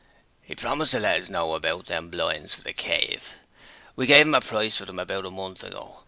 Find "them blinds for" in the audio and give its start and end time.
1.85-2.63